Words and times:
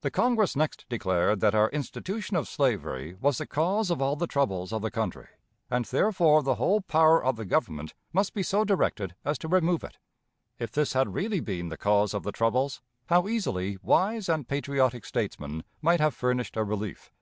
The 0.00 0.10
Congress 0.10 0.56
next 0.56 0.86
declared 0.88 1.40
that 1.40 1.54
our 1.54 1.68
institution 1.68 2.38
of 2.38 2.48
slavery 2.48 3.12
was 3.20 3.36
the 3.36 3.46
cause 3.46 3.90
of 3.90 4.00
all 4.00 4.16
the 4.16 4.26
troubles 4.26 4.72
of 4.72 4.80
the 4.80 4.90
country, 4.90 5.26
and 5.70 5.84
therefore 5.84 6.42
the 6.42 6.54
whole 6.54 6.80
power 6.80 7.22
of 7.22 7.36
the 7.36 7.44
Government 7.44 7.92
must 8.10 8.32
be 8.32 8.42
so 8.42 8.64
directed 8.64 9.14
as 9.26 9.36
to 9.40 9.48
remove 9.48 9.84
it. 9.84 9.98
If 10.58 10.72
this 10.72 10.94
had 10.94 11.12
really 11.12 11.40
been 11.40 11.68
the 11.68 11.76
cause 11.76 12.14
of 12.14 12.22
the 12.22 12.32
troubles, 12.32 12.80
how 13.10 13.28
easily 13.28 13.76
wise 13.82 14.26
and 14.30 14.48
patriotic 14.48 15.04
statesmen 15.04 15.64
might 15.82 16.00
have 16.00 16.14
furnished 16.14 16.56
a 16.56 16.64
relief. 16.64 17.12